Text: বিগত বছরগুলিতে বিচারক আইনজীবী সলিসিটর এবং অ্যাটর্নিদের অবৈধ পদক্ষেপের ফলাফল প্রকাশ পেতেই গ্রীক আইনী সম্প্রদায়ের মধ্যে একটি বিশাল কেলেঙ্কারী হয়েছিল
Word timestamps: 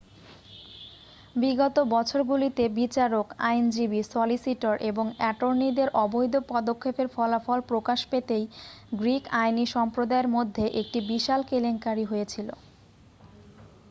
বিগত 1.35 1.75
বছরগুলিতে 1.91 2.63
বিচারক 2.77 3.27
আইনজীবী 3.43 4.01
সলিসিটর 4.11 4.75
এবং 4.89 5.05
অ্যাটর্নিদের 5.13 5.89
অবৈধ 6.03 6.33
পদক্ষেপের 6.51 7.07
ফলাফল 7.09 7.59
প্রকাশ 7.69 7.99
পেতেই 8.11 8.45
গ্রীক 8.93 9.23
আইনী 9.37 9.65
সম্প্রদায়ের 9.75 10.27
মধ্যে 10.29 10.65
একটি 10.81 10.99
বিশাল 11.09 11.39
কেলেঙ্কারী 11.49 12.05
হয়েছিল 12.05 12.47